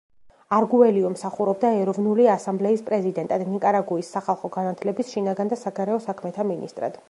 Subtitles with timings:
[0.59, 6.99] არგუელიო მსახურობდა ეროვნული ასამბლეის პრეზიდენტად, ნიკარაგუის სახალხო განათლების, შინაგან და საგარეო საქმეთა მინისტრად.